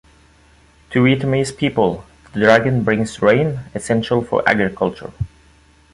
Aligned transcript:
To 0.89 1.01
Vietnamese 1.03 1.55
people, 1.55 2.03
the 2.33 2.39
dragon 2.39 2.81
brings 2.83 3.21
rain, 3.21 3.59
essential 3.75 4.23
for 4.23 4.41
agriculture. 4.49 5.13